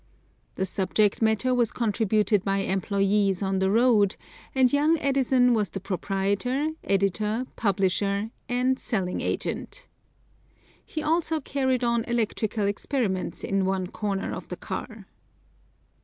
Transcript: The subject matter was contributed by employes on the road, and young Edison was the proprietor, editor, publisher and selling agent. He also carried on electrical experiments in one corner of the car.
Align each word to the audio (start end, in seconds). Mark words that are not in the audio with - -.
The 0.55 0.65
subject 0.65 1.21
matter 1.21 1.53
was 1.53 1.71
contributed 1.71 2.43
by 2.43 2.57
employes 2.61 3.43
on 3.43 3.59
the 3.59 3.69
road, 3.69 4.15
and 4.55 4.73
young 4.73 4.97
Edison 4.97 5.53
was 5.53 5.69
the 5.69 5.79
proprietor, 5.79 6.69
editor, 6.83 7.45
publisher 7.55 8.31
and 8.49 8.79
selling 8.79 9.21
agent. 9.21 9.87
He 10.83 11.03
also 11.03 11.39
carried 11.39 11.83
on 11.83 12.03
electrical 12.05 12.65
experiments 12.65 13.43
in 13.43 13.63
one 13.63 13.85
corner 13.85 14.33
of 14.33 14.47
the 14.47 14.57
car. 14.57 15.05